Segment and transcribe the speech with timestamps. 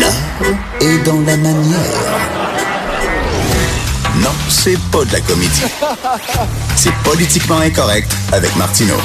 [0.00, 0.12] L'art
[0.80, 1.80] est dans la manière.
[4.22, 5.62] Non, c'est pas de la comédie.
[6.76, 8.96] C'est politiquement incorrect avec Martineau.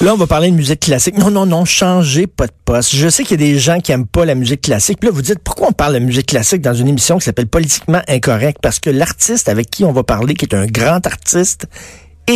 [0.00, 1.16] Là, on va parler de musique classique.
[1.16, 2.96] Non, non, non, changez pas de poste.
[2.96, 4.98] Je sais qu'il y a des gens qui aiment pas la musique classique.
[4.98, 7.46] Puis là, vous dites, pourquoi on parle de musique classique dans une émission qui s'appelle
[7.46, 8.58] Politiquement Incorrect?
[8.60, 11.66] Parce que l'artiste avec qui on va parler, qui est un grand artiste,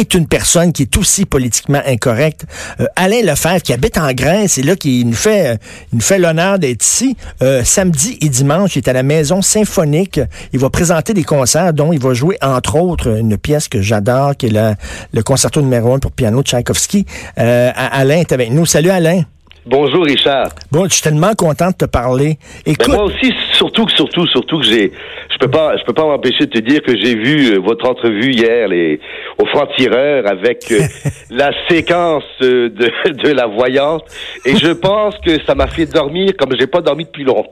[0.00, 2.44] est une personne qui est aussi politiquement incorrecte.
[2.80, 5.56] Euh, Alain Lefebvre, qui habite en Grèce, et là, qui nous fait, euh,
[5.92, 7.16] nous fait l'honneur d'être ici.
[7.42, 10.20] Euh, samedi et dimanche, il est à la Maison Symphonique.
[10.52, 14.36] Il va présenter des concerts dont il va jouer, entre autres, une pièce que j'adore,
[14.36, 14.76] qui est
[15.12, 17.06] le, concerto numéro un pour piano de Tchaïkovski.
[17.36, 18.66] Alain est avec nous.
[18.66, 19.24] Salut, Alain.
[19.68, 20.50] Bonjour Richard.
[20.70, 22.38] Bon, je suis tellement content de te parler.
[22.64, 24.92] Écoute, Ben, moi aussi, surtout que surtout surtout que j'ai,
[25.32, 27.88] je peux pas, je peux pas m'empêcher de te dire que j'ai vu euh, votre
[27.88, 29.00] entrevue hier, les
[29.38, 30.80] au franc-tireur avec euh,
[31.30, 34.04] la séquence euh, de, de la voyante,
[34.44, 37.50] et je pense que ça m'a fait dormir comme j'ai pas dormi depuis longtemps.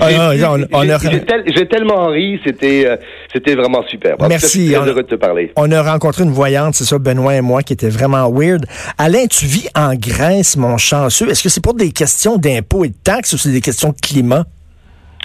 [0.00, 2.88] Ah, J'ai- a- tel- tellement ri, c'était,
[3.32, 4.14] c'était vraiment super.
[4.28, 5.52] Merci, très heureux de te parler.
[5.56, 8.64] On a rencontré une voyante, c'est ça, Benoît et moi, qui était vraiment weird.
[8.96, 10.19] Alain, tu vis en Grèce,
[10.56, 11.28] mon chanceux?
[11.30, 14.00] Est-ce que c'est pour des questions d'impôts et de taxes ou c'est des questions de
[14.00, 14.44] climat?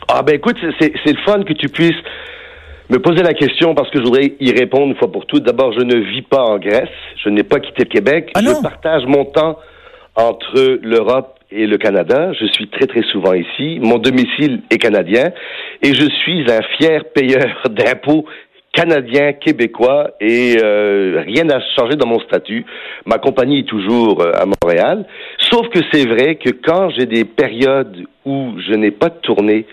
[0.07, 2.01] Ah ben écoute, c'est- le fun que tu puisses
[2.89, 5.43] me poser la question parce que je voudrais y répondre une fois pour toutes.
[5.43, 6.89] D'abord, je ne vis pas en Grèce,
[7.23, 8.31] je n'ai pas quitté le Québec.
[8.35, 9.57] Ah je partage mon temps
[10.16, 12.31] entre l'Europe et le Canada.
[12.39, 13.79] Je suis très très souvent ici.
[13.81, 15.31] Mon domicile est canadien
[15.81, 18.25] et je suis un fier payeur d'impôts
[18.75, 22.66] canadien, québécois et euh, rien n'a changé dans mon statut.
[23.06, 25.06] Ma compagnie est toujours euh, à Montréal.
[25.40, 29.66] Sauf que c'est vrai que quand j'ai des périodes où je n'ai pas de tournée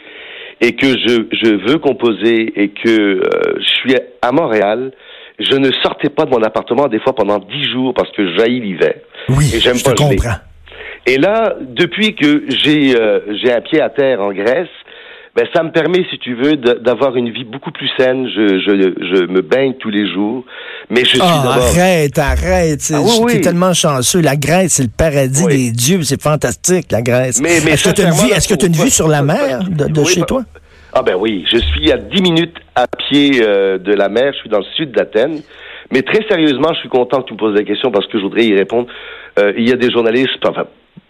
[0.60, 3.20] et que je, je veux composer et que euh,
[3.58, 4.92] je suis à Montréal,
[5.40, 8.60] je ne sortais pas de mon appartement des fois pendant dix jours parce que jaillit
[8.60, 8.94] l'hiver.
[9.28, 10.16] Oui, Et j'aime je te pas geler.
[10.16, 10.38] comprends.
[11.06, 14.68] Et là, depuis que j'ai euh, j'ai un pied à terre en Grèce,
[15.34, 18.28] ben ça me permet, si tu veux, d'avoir une vie beaucoup plus saine.
[18.28, 20.44] Je, je, je me baigne tous les jours,
[20.90, 21.52] mais je suis d'abord.
[21.52, 22.80] arrête, arrête.
[22.82, 23.40] C'est- Ah oui, T'es oui.
[23.40, 24.20] tellement chanceux.
[24.20, 25.56] La Grèce, c'est le paradis Oui.
[25.66, 26.02] des dieux.
[26.02, 27.40] C'est fantastique, la Grèce.
[27.40, 29.22] Mais- mais est-ce que tu as une vue, est-ce que t'as une vue sur la
[29.22, 30.42] mer de, chez bah- toi?
[30.92, 34.38] Ah ben oui, je suis à 10 minutes à pied euh, de la mer, je
[34.40, 35.40] suis dans le sud d'Athènes.
[35.90, 38.22] Mais très sérieusement, je suis content que tu me poses la question parce que je
[38.22, 38.88] voudrais y répondre.
[39.38, 40.64] Euh, il y a des journalistes, enfin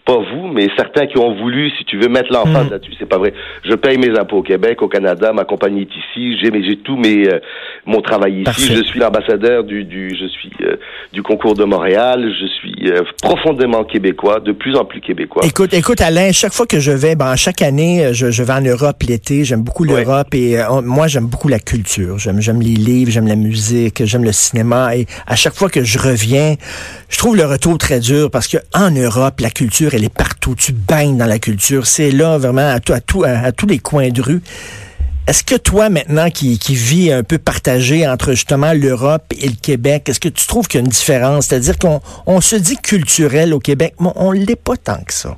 [0.05, 2.71] pas vous, mais certains qui ont voulu, si tu veux, mettre l'emphase Mm.
[2.71, 2.91] là-dessus.
[2.99, 3.33] C'est pas vrai.
[3.63, 6.97] Je paye mes impôts au Québec, au Canada, ma compagnie est ici, j'ai j'ai tout
[6.97, 7.39] mes euh,
[7.85, 8.43] mon travail ici.
[8.43, 8.75] Parfait.
[8.75, 10.75] Je suis l'ambassadeur du, du je suis euh,
[11.13, 12.31] du concours de Montréal.
[12.39, 15.43] Je suis euh, profondément québécois, de plus en plus québécois.
[15.45, 18.53] Écoute, écoute, Alain, chaque fois que je vais, ben, chaque année, euh, je, je vais
[18.53, 19.43] en Europe l'été.
[19.45, 20.03] J'aime beaucoup Ouais.
[20.03, 22.17] l'Europe et euh, moi, j'aime beaucoup la culture.
[22.19, 24.95] J'aime, j'aime les livres, j'aime la musique, j'aime le cinéma.
[24.95, 26.55] Et à chaque fois que je reviens,
[27.09, 30.55] je trouve le retour très dur parce que en Europe, la culture, elle est partout.
[30.55, 31.85] Tu baignes dans la culture.
[31.85, 34.41] C'est là, vraiment, à, tout, à, tout, à, à tous les coins de rue.
[35.25, 39.55] Est-ce que toi, maintenant, qui, qui vis un peu partagé entre justement l'Europe et le
[39.55, 41.45] Québec, est-ce que tu trouves qu'il y a une différence?
[41.45, 45.37] C'est-à-dire qu'on on se dit culturel au Québec, mais on l'est pas tant que ça.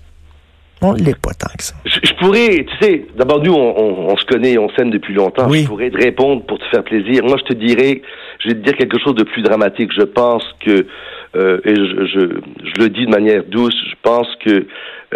[0.82, 1.76] On l'est pas tant que ça.
[1.86, 5.14] Je, je pourrais, tu sais, d'abord nous, on, on, on se connaît, on s'aime depuis
[5.14, 5.48] longtemps.
[5.48, 5.62] Oui.
[5.62, 7.24] Je pourrais te répondre pour te faire plaisir.
[7.24, 8.02] Moi, je te dirais,
[8.46, 9.92] je vais te dire quelque chose de plus dramatique.
[9.96, 10.86] Je pense que,
[11.36, 12.20] euh, et je, je,
[12.64, 14.64] je le dis de manière douce, je pense que euh,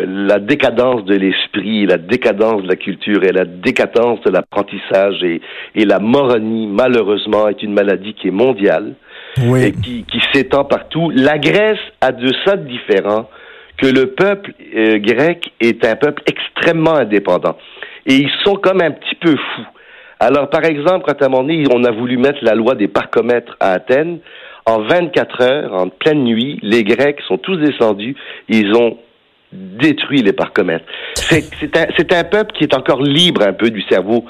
[0.05, 5.41] la décadence de l'esprit, la décadence de la culture et la décadence de l'apprentissage et,
[5.75, 8.95] et la moronie, malheureusement, est une maladie qui est mondiale
[9.37, 11.11] et qui s'étend partout.
[11.15, 13.29] La Grèce a de ça de différent
[13.77, 17.57] que le peuple euh, grec est un peuple extrêmement indépendant.
[18.05, 19.67] Et ils sont comme un petit peu fous.
[20.19, 22.87] Alors, par exemple, quand à un moment donné, on a voulu mettre la loi des
[22.87, 24.19] parcomètres à Athènes,
[24.65, 28.15] en 24 heures, en pleine nuit, les Grecs sont tous descendus,
[28.49, 28.97] ils ont
[29.51, 30.85] détruit les parcomètres.
[31.15, 34.25] C'est c'est un, un peuple qui est encore libre un peu du cerveau,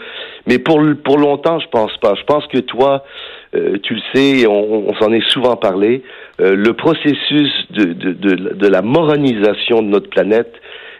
[0.47, 2.13] mais pour, pour longtemps, je pense pas.
[2.15, 3.03] Je pense que toi,
[3.55, 6.03] euh, tu le sais, on, on s'en est souvent parlé,
[6.39, 10.53] euh, le processus de, de, de, de la moronisation de notre planète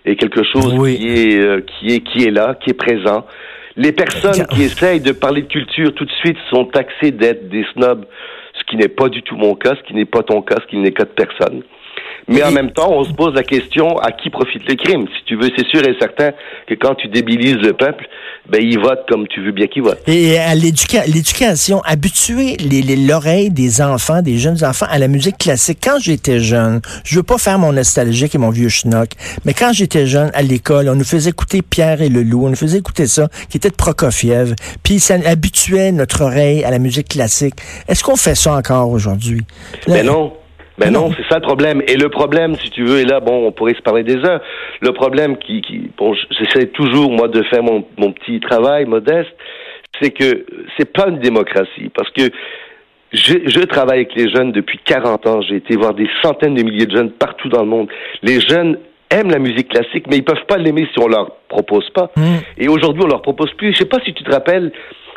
[0.05, 0.97] est quelque chose Oui.
[0.97, 3.25] qui, est, euh, qui, est, qui est là, qui est présent.
[3.79, 7.65] Les personnes qui essayent de parler de culture tout de suite sont taxées d'être des
[7.71, 8.03] snobs,
[8.53, 10.67] ce qui n'est pas du tout mon cas, ce qui n'est pas ton cas, ce
[10.67, 11.63] qui n'est cas de personne.
[12.29, 15.05] Mais en même temps, on se pose la question à qui profite le crime?
[15.17, 16.31] Si tu veux, c'est sûr et certain
[16.67, 18.07] que quand tu débilises le peuple,
[18.47, 19.99] ben il vote comme tu veux bien qu'il vote.
[20.07, 22.57] Et à l'éducation, habituer
[23.07, 25.79] l'oreille des enfants, des jeunes enfants à la musique classique.
[25.83, 29.09] Quand j'étais jeune, je veux pas faire mon nostalgique et mon vieux schnock,
[29.45, 32.49] mais quand j'étais jeune à l'école, on nous faisait écouter Pierre et le loup, on
[32.49, 34.53] nous faisait écouter ça, qui était de Prokofiev,
[34.83, 37.55] puis ça habituait notre oreille à la musique classique.
[37.87, 39.41] Est-ce qu'on fait ça encore aujourd'hui?
[39.87, 40.33] Ben non.
[40.79, 41.81] Ben non, c'est ça le problème.
[41.87, 44.41] Et le problème, si tu veux, et là, bon, on pourrait se parler des heures.
[44.81, 49.29] Le problème qui, qui bon, j'essaie toujours, moi, de faire mon, mon petit travail modeste,
[50.01, 50.45] c'est que
[50.77, 51.89] c'est pas une démocratie.
[51.93, 52.29] Parce que
[53.11, 55.41] je, je, travaille avec les jeunes depuis 40 ans.
[55.41, 57.89] J'ai été voir des centaines de milliers de jeunes partout dans le monde.
[58.21, 58.77] Les jeunes
[59.09, 62.11] aiment la musique classique, mais ils peuvent pas l'aimer si on leur propose pas.
[62.15, 62.37] Mm.
[62.57, 63.73] Et aujourd'hui, on leur propose plus.
[63.73, 64.71] Je sais pas si tu te rappelles,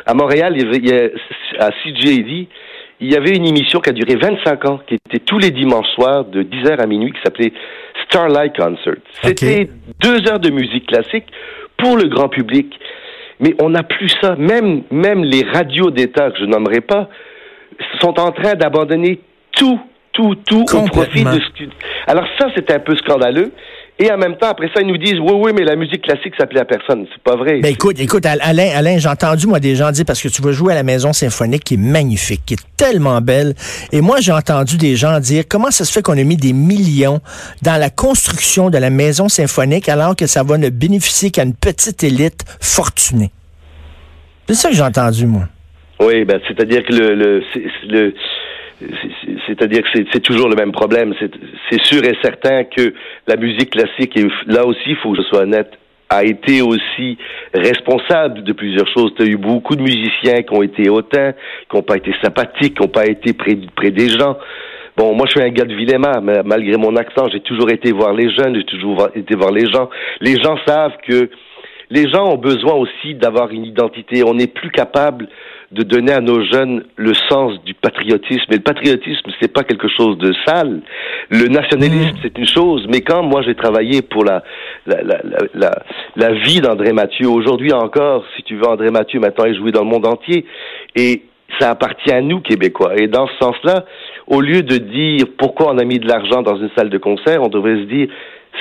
[0.05, 1.09] à Montréal, il y a,
[1.59, 2.47] à CJAD,
[2.99, 5.89] il y avait une émission qui a duré 25 ans, qui était tous les dimanches
[5.95, 7.53] soirs de 10h à minuit, qui s'appelait
[8.05, 8.95] Starlight Concert.
[9.21, 9.69] C'était
[9.99, 11.25] deux heures de musique classique
[11.77, 12.73] pour le grand public.
[13.39, 14.35] Mais on n'a plus ça.
[14.35, 17.09] Même, même les radios d'État, que je nommerai pas,
[17.99, 19.19] sont en train d'abandonner
[19.51, 19.79] tout,
[20.13, 21.39] tout, tout au profit de...
[22.07, 23.51] Alors ça, c'est un peu scandaleux.
[23.99, 26.33] Et en même temps, après ça, ils nous disent, oui, oui, mais la musique classique,
[26.37, 27.05] ça plaît à personne.
[27.13, 27.59] C'est pas vrai.
[27.59, 30.51] Ben écoute, écoute, Alain, Alain, j'ai entendu, moi, des gens dire, parce que tu vas
[30.51, 33.53] jouer à la maison symphonique qui est magnifique, qui est tellement belle.
[33.91, 36.53] Et moi, j'ai entendu des gens dire, comment ça se fait qu'on a mis des
[36.53, 37.21] millions
[37.61, 41.55] dans la construction de la maison symphonique alors que ça va ne bénéficier qu'à une
[41.55, 43.29] petite élite fortunée?
[44.47, 45.43] C'est ça que j'ai entendu, moi.
[45.99, 47.43] Oui, ben, c'est-à-dire que le, le,
[47.87, 48.13] le
[49.47, 51.13] c'est-à-dire que c'est toujours le même problème.
[51.69, 52.93] C'est sûr et certain que
[53.27, 55.71] la musique classique, et là aussi, il faut que je sois honnête,
[56.09, 57.17] a été aussi
[57.53, 59.13] responsable de plusieurs choses.
[59.15, 61.33] Tu as eu beaucoup de musiciens qui ont été hautains,
[61.69, 64.37] qui n'ont pas été sympathiques, qui n'ont pas été près, près des gens.
[64.95, 67.91] Bon, moi, je suis un gars de Villéma, mais malgré mon accent, j'ai toujours été
[67.91, 69.89] voir les jeunes, j'ai toujours été voir les gens.
[70.21, 71.29] Les gens savent que
[71.89, 74.23] les gens ont besoin aussi d'avoir une identité.
[74.23, 75.27] On n'est plus capable
[75.73, 78.51] de donner à nos jeunes le sens du patriotisme.
[78.51, 80.81] Et le patriotisme, c'est pas quelque chose de sale.
[81.29, 82.19] Le nationalisme, mm.
[82.21, 82.85] c'est une chose.
[82.89, 84.43] Mais quand moi j'ai travaillé pour la
[84.85, 85.21] la, la,
[85.53, 85.71] la,
[86.15, 89.83] la vie d'André Mathieu, aujourd'hui encore, si tu veux, André Mathieu maintenant est joué dans
[89.83, 90.45] le monde entier.
[90.95, 91.23] Et
[91.59, 92.95] ça appartient à nous, Québécois.
[92.97, 93.85] Et dans ce sens-là,
[94.27, 97.41] au lieu de dire pourquoi on a mis de l'argent dans une salle de concert,
[97.41, 98.07] on devrait se dire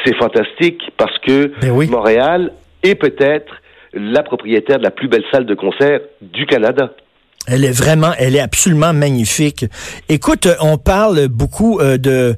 [0.05, 3.55] c'est fantastique parce que ben Montréal est peut-être
[3.93, 6.93] la propriétaire de la plus belle salle de concert du Canada.
[7.47, 9.67] Elle est vraiment, elle est absolument magnifique.
[10.09, 12.37] Écoute, on parle beaucoup euh, de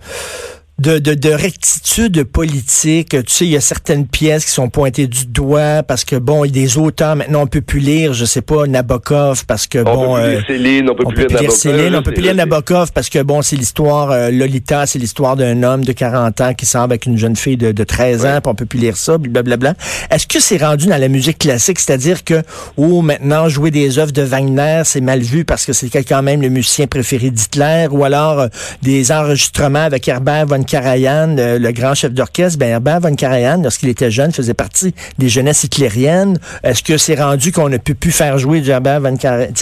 [0.79, 3.11] de, de, de, rectitude politique.
[3.11, 6.45] Tu sais, il y a certaines pièces qui sont pointées du doigt parce que, bon,
[6.45, 9.69] il y a des auteurs, maintenant, on peut plus lire, je sais pas, Nabokov parce
[9.69, 10.17] que, bon...
[10.17, 12.93] Peut plus lire euh, Céline, on peut, plus, lire Céline, on peut plus lire Nabokov
[12.93, 16.67] parce que, bon, c'est l'histoire, euh, Lolita, c'est l'histoire d'un homme de 40 ans qui
[16.67, 19.17] semble avec une jeune fille de, de 13 ans, puis on peut plus lire ça,
[19.17, 19.75] blablabla.
[20.11, 22.43] Est-ce que c'est rendu dans la musique classique, c'est-à-dire que,
[22.77, 26.43] oh, maintenant, jouer des œuvres de Wagner, c'est mal vu parce que c'est quand même
[26.43, 28.49] le musicien préféré d'Hitler, ou alors euh,
[28.83, 33.89] des enregistrements avec Herbert von Karajan, le, grand chef d'orchestre, ben Herbert von Karajan, lorsqu'il
[33.89, 36.39] était jeune, faisait partie des jeunesses hitlériennes.
[36.63, 39.53] Est-ce que c'est rendu qu'on ne peut plus faire jouer du Herbert von Karajan?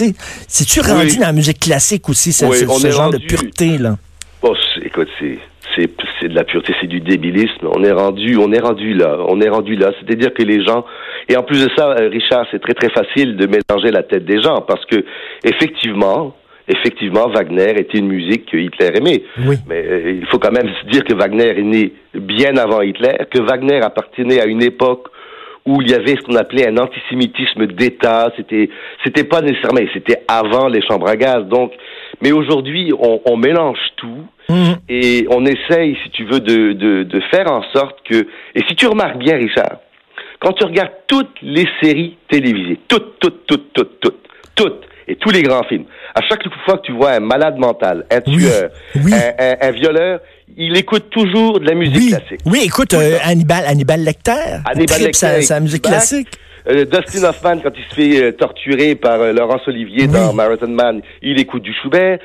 [0.47, 2.45] C'est-tu rendu dans la musique classique aussi, ce,
[2.91, 3.97] genre de pureté, là?
[4.41, 5.39] Bon, écoute, c'est
[5.75, 7.67] c'est de la pureté, c'est du débilisme.
[7.73, 9.91] On est rendu, on est rendu là, on est rendu là.
[9.99, 10.85] C'est-à-dire que les gens,
[11.29, 14.25] et en plus de ça, euh, Richard, c'est très très facile de mélanger la tête
[14.25, 15.03] des gens parce que
[15.43, 16.35] effectivement,
[16.67, 19.23] effectivement, Wagner était une musique que Hitler aimait.
[19.45, 19.55] Oui.
[19.67, 23.13] Mais euh, il faut quand même se dire que Wagner est né bien avant Hitler,
[23.29, 25.07] que Wagner appartenait à une époque
[25.65, 28.31] où il y avait ce qu'on appelait un antisémitisme d'État.
[28.35, 28.69] C'était,
[29.03, 31.45] c'était pas nécessairement, c'était avant les chambres à gaz.
[31.45, 31.71] Donc,
[32.21, 34.75] mais aujourd'hui, on, on, mélange tout mhm.
[34.89, 38.27] et on essaye, si tu veux, de, de, de faire en sorte que.
[38.55, 39.77] Et si tu remarques bien, Richard,
[40.39, 45.29] quand tu regardes toutes les séries télévisées, toutes, toutes, toutes, toutes, toutes, toutes, et tous
[45.29, 45.85] les grands films.
[46.15, 50.19] À chaque fois que tu vois un malade mental, un tueur, Un, un, violeur,
[50.55, 52.39] il écoute toujours de la musique classique.
[52.45, 54.59] Oui, écoute, euh, Hannibal, Hannibal Lecter.
[54.65, 55.41] Hannibal Lecter.
[55.41, 56.29] Sa, musique classique.
[56.69, 61.01] Euh, Dustin Hoffman, quand il se fait euh, torturer par Laurence Olivier dans Marathon Man,
[61.21, 62.19] il écoute du Schubert.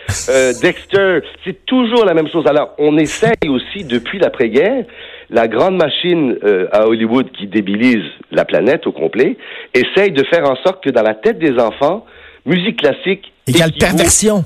[0.62, 2.46] Dexter, c'est toujours la même chose.
[2.46, 4.84] Alors, on essaye aussi, depuis l'après-guerre,
[5.30, 6.36] la grande machine
[6.72, 9.36] à Hollywood qui débilise la planète au complet,
[9.74, 12.04] essaye de faire en sorte que dans la tête des enfants,
[12.48, 13.32] musique classique.
[13.46, 14.44] Égale perversion.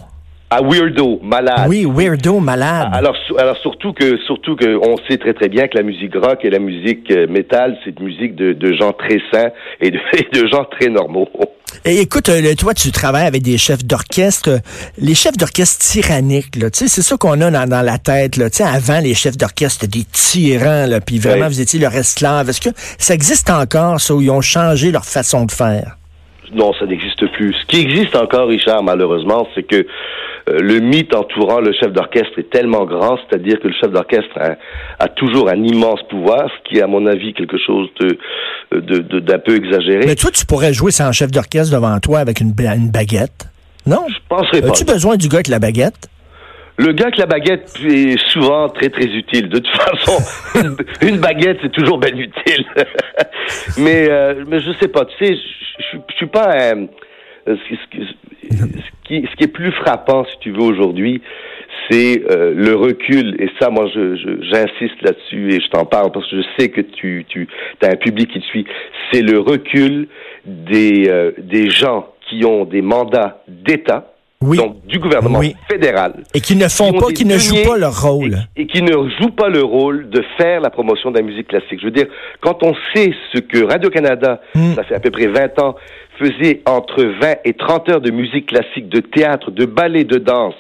[0.51, 1.67] à weirdo, malade.
[1.69, 2.89] Oui, weirdo, malade.
[2.93, 6.15] Alors, su- alors surtout que surtout que on sait très très bien que la musique
[6.15, 9.49] rock et la musique euh, métal, c'est une musique de, de gens très sains
[9.81, 11.27] et de, et de gens très normaux.
[11.87, 14.61] Et écoute, euh, toi, tu travailles avec des chefs d'orchestre.
[14.99, 18.37] Les chefs d'orchestre tyranniques, là, tu sais, c'est ça qu'on a dans, dans la tête.
[18.37, 18.51] Là.
[18.51, 22.51] Tu sais, avant, les chefs d'orchestre, des tyrans, là, puis vraiment, vous étiez leur esclave.
[22.51, 22.69] Est-ce que
[22.99, 25.97] ça existe encore, ça, où ils ont changé leur façon de faire?
[26.55, 27.55] Non, ça n'existe plus.
[27.55, 32.39] Ce qui existe encore, Richard, malheureusement, c'est que euh, le mythe entourant le chef d'orchestre
[32.39, 34.57] est tellement grand, c'est-à-dire que le chef d'orchestre a,
[34.99, 38.19] a toujours un immense pouvoir, ce qui est, à mon avis, quelque chose de
[39.21, 40.07] d'un peu exagéré.
[40.07, 43.47] Mais toi, tu pourrais jouer sans chef d'orchestre devant toi avec une, une baguette.
[43.87, 44.07] Non?
[44.09, 44.69] Je penserais pas.
[44.69, 46.09] As-tu besoin du gars avec la baguette?
[46.79, 49.49] Le gars avec la baguette est souvent très très utile.
[49.49, 50.19] De toute façon,
[51.07, 52.64] une, baguette c'est toujours bien utile.
[53.79, 55.05] mais euh, mais je sais pas.
[55.05, 56.87] Tu sais, je- suis pas euh,
[57.47, 61.21] ce, qui- ce qui- ce qui ce qui est plus frappant, si tu veux aujourd'hui,
[61.91, 63.37] c'est euh, le recul.
[63.41, 66.71] Et ça, moi, je je- j'insiste là-dessus et je t'en parle parce que je sais
[66.71, 67.47] que tu tu
[67.83, 68.67] as un public qui te suit.
[69.12, 70.09] C'est le recul
[70.47, 74.12] des euh, des gens qui ont des mandats d'État.
[74.43, 74.57] Oui.
[74.59, 75.55] Donc, du gouvernement Oui.
[75.71, 78.37] fédéral Et qui ne font qui pas, qui ne jouent pas leur rôle.
[78.57, 81.49] et, et qui ne jouent pas le rôle de faire la promotion de la musique
[81.49, 81.79] classique.
[81.81, 82.07] Je veux dire,
[82.41, 84.75] quand on sait ce que Radio-Canada, Hmm.
[84.75, 85.77] ça fait à peu près 20 ans,
[86.19, 90.55] faisait entre 20 et 30 heures de musique classique, de théâtre, de ballet, de danse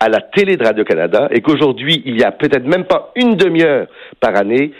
[0.00, 3.86] à la télé de Radio-Canada, et qu'aujourd'hui, il y a peut-être même pas une demi-heure
[4.20, 4.72] par année,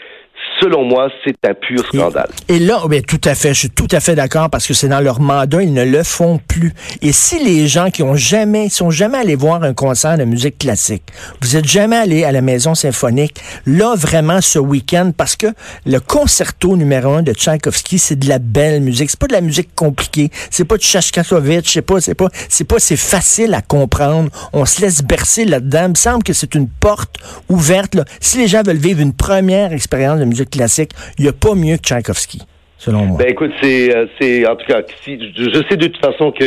[0.63, 2.29] selon moi, c'est un pur scandale.
[2.47, 4.73] Et là, oh, ben, tout à fait, je suis tout à fait d'accord parce que
[4.73, 6.73] c'est dans leur mandat, ils ne le font plus.
[7.01, 10.57] Et si les gens qui ont jamais, sont jamais allés voir un concert de musique
[10.59, 11.03] classique,
[11.41, 15.47] vous êtes jamais allé à la Maison Symphonique, là, vraiment, ce week-end, parce que
[15.85, 19.09] le concerto numéro un de Tchaïkovski, c'est de la belle musique.
[19.09, 20.29] C'est pas de la musique compliquée.
[20.49, 24.29] C'est pas de Shostakovich, c'est pas, c'est pas, c'est pas, c'est facile à comprendre.
[24.53, 25.83] On se laisse bercer là-dedans.
[25.85, 27.17] Il me semble que c'est une porte
[27.49, 28.05] ouverte, là.
[28.21, 31.55] Si les gens veulent vivre une première expérience de musique classique, il n'y a pas
[31.55, 32.41] mieux que Tchaïkovski,
[32.77, 33.17] selon moi.
[33.17, 36.31] Ben écoute, c'est, euh, c'est en tout cas, si, je, je sais de toute façon
[36.31, 36.45] que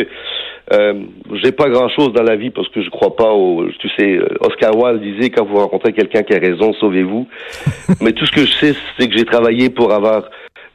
[0.72, 0.94] euh,
[1.42, 3.66] j'ai pas grand chose dans la vie parce que je crois pas au.
[3.78, 7.28] Tu sais, euh, Oscar Wilde disait quand vous rencontrez quelqu'un qui a raison, sauvez-vous.
[8.00, 10.24] Mais tout ce que je sais, c'est que j'ai travaillé pour avoir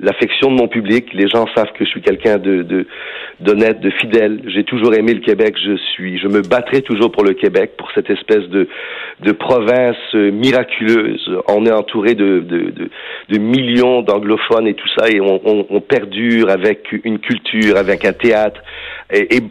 [0.01, 1.13] l'affection de mon public.
[1.13, 2.87] Les gens savent que je suis quelqu'un de, de
[3.39, 4.41] d'honnête, de fidèle.
[4.47, 5.55] J'ai toujours aimé le Québec.
[5.63, 8.67] Je suis, je me battrai toujours pour le Québec, pour cette espèce de
[9.21, 11.29] de province miraculeuse.
[11.47, 12.89] On est entouré de de, de,
[13.29, 18.05] de millions d'anglophones et tout ça, et on, on, on perdure avec une culture, avec
[18.05, 18.61] un théâtre.
[19.13, 19.41] Et, et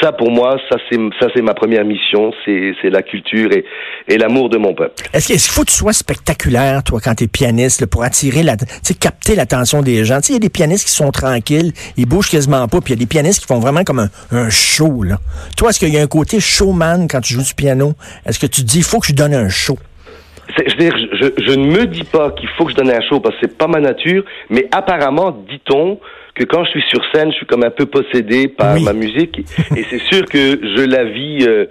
[0.00, 3.64] ça, pour moi, ça c'est ça c'est ma première mission, c'est la culture et,
[4.08, 4.94] et l'amour de mon peuple.
[5.12, 8.56] Est-ce qu'il faut que tu sois spectaculaire, toi, quand tu es pianiste, pour attirer la,
[8.98, 10.20] capter l'attention des gens?
[10.28, 12.98] Il y a des pianistes qui sont tranquilles, ils bougent quasiment pas, puis il y
[12.98, 15.18] a des pianistes qui font vraiment comme un, un show, là.
[15.56, 17.94] Toi, est-ce qu'il y a un côté showman quand tu joues du piano?
[18.24, 19.78] Est-ce que tu dis, il faut que je donne un show?
[20.48, 23.00] Je, veux dire, je, je ne me dis pas qu'il faut que je donne un
[23.00, 25.98] show parce que c'est pas ma nature, mais apparemment, dit-on
[26.34, 28.84] que quand je suis sur scène, je suis comme un peu possédé par Oui.
[28.84, 29.40] ma musique,
[29.76, 31.64] et c'est sûr que je la vis, euh,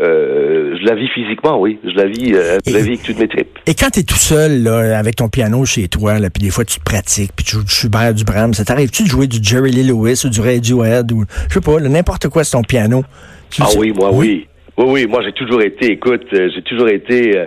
[0.00, 3.18] euh, je la vis physiquement, oui, je la vis, euh, je la vis avec toutes
[3.18, 3.58] mes tripes.
[3.66, 6.50] Et quand tu es tout seul, là, avec ton piano chez toi, là, puis des
[6.50, 9.26] fois tu te pratiques, puis tu joues du Schubert, du Brahms, ça t'arrive-tu de jouer
[9.26, 12.64] du Jerry Lee Lewis ou du Radiohead ou, je sais pas, n'importe quoi sur ton
[12.64, 13.04] piano?
[13.50, 14.46] Tu- Ah oui, moi oui.
[14.78, 17.36] Oui, oui, moi j'ai toujours été, écoute, euh, j'ai toujours été...
[17.38, 17.46] euh,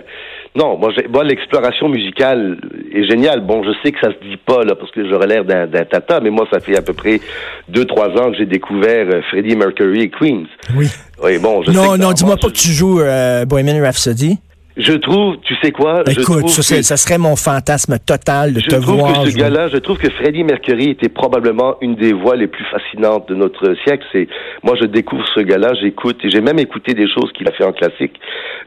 [0.56, 2.58] non, moi, l'exploration musicale
[2.92, 3.40] est géniale.
[3.40, 6.20] Bon, je sais que ça se dit pas, là, parce que j'aurais l'air d'un tata,
[6.20, 7.20] mais moi, ça fait à peu près
[7.68, 10.46] deux, trois ans que j'ai découvert euh, Freddie Mercury et Queens.
[10.76, 10.88] Oui.
[11.22, 13.80] Oui, bon, je sais Non, que non, dis-moi moi, pas que tu joues euh, Bohemian
[13.80, 14.38] Rhapsody.
[14.76, 16.04] Je trouve, tu sais quoi?
[16.06, 18.98] je Écoute, trouve ça, c'est- que- ça serait mon fantasme total de je te trouve
[19.00, 19.24] voir.
[19.24, 22.64] que ce gars-là, je trouve que Freddie Mercury était probablement une des voix les plus
[22.66, 24.04] fascinantes de notre siècle.
[24.12, 24.28] C'est
[24.62, 27.64] moi, je découvre ce gars-là, j'écoute et j'ai même écouté des choses qu'il a fait
[27.64, 28.18] en classique.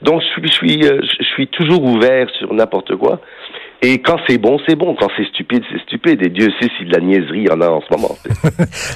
[0.02, 3.22] Donc, je suis, je suis, euh, je suis toujours ouvert sur n'importe quoi.
[3.86, 4.96] Et quand c'est bon, c'est bon.
[4.98, 6.22] Quand c'est stupide, c'est stupide.
[6.24, 8.18] Et Dieu sait si de la niaiserie en a en ce moment.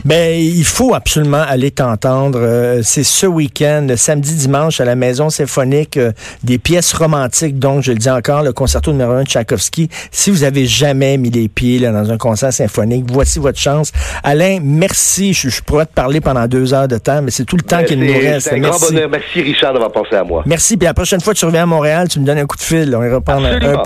[0.05, 2.39] Ben, il faut absolument aller t'entendre.
[2.41, 6.13] Euh, c'est ce week-end, le samedi, dimanche, à la Maison Symphonique, euh,
[6.43, 7.59] des pièces romantiques.
[7.59, 9.89] Donc, je le dis encore, le concerto numéro un de Tchaïkovski.
[10.11, 13.91] Si vous avez jamais mis les pieds là, dans un concert symphonique, voici votre chance.
[14.23, 15.33] Alain, merci.
[15.33, 17.83] Je, je pourrais te parler pendant deux heures de temps, mais c'est tout le temps
[17.83, 18.47] qu'il nous reste.
[18.47, 18.93] c'est un grand Merci.
[18.93, 19.09] bonheur.
[19.09, 20.43] Merci Richard d'avoir pensé à moi.
[20.45, 20.77] Merci.
[20.77, 22.61] Puis la prochaine fois que tu reviens à Montréal, tu me donnes un coup de
[22.61, 22.95] fil.
[22.95, 23.77] On ira prendre un, un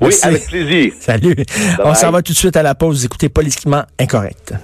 [0.00, 0.92] Oui, avec plaisir.
[1.00, 1.36] Salut.
[1.82, 2.98] On s'en va tout de suite à la pause.
[2.98, 4.54] Vous écoutez Politiquement Incorrect.